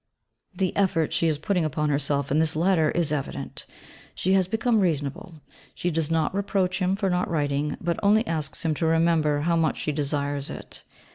The 0.55 0.75
effort 0.75 1.13
she 1.13 1.27
is 1.27 1.37
putting 1.37 1.63
upon 1.63 1.89
herself 1.89 2.31
in 2.31 2.39
this 2.39 2.55
Letter 2.55 2.89
is 2.89 3.11
evident. 3.11 3.67
She 4.15 4.33
has 4.33 4.47
become 4.47 4.79
reasonable; 4.79 5.41
she 5.75 5.91
does 5.91 6.09
not 6.09 6.33
reproach 6.33 6.79
him 6.79 6.95
for 6.95 7.07
not 7.11 7.29
writing, 7.29 7.77
but 7.79 7.99
only 8.01 8.25
asks 8.25 8.65
him 8.65 8.73
to 8.73 8.87
remember 8.87 9.41
how 9.41 9.55
much 9.55 9.77
she 9.77 9.91
desires 9.91 10.49
it. 10.49 10.81